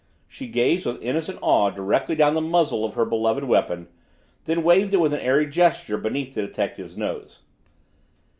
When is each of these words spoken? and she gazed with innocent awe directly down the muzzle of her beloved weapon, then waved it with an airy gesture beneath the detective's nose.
and 0.23 0.33
she 0.33 0.47
gazed 0.47 0.87
with 0.87 0.99
innocent 1.03 1.37
awe 1.43 1.69
directly 1.69 2.15
down 2.15 2.33
the 2.33 2.41
muzzle 2.41 2.83
of 2.83 2.95
her 2.95 3.05
beloved 3.05 3.43
weapon, 3.43 3.87
then 4.45 4.63
waved 4.63 4.95
it 4.95 4.99
with 4.99 5.13
an 5.13 5.19
airy 5.19 5.45
gesture 5.45 5.95
beneath 5.99 6.33
the 6.33 6.41
detective's 6.41 6.97
nose. 6.97 7.41